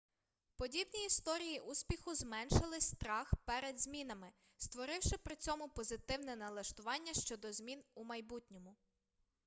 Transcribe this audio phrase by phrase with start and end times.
[0.57, 8.03] подібні історії успіху зменшили страх перед змінами створивши при цьому позитивне налаштування щодо змін у
[8.03, 8.75] майбутньому